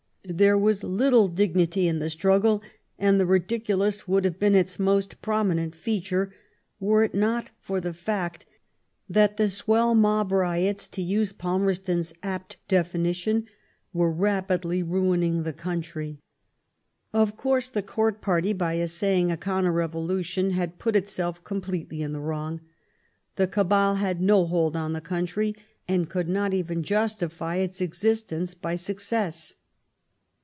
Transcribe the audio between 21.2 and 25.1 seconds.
completely in the wrong; the cabal had no hold on the